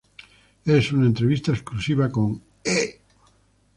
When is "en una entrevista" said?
0.65-1.51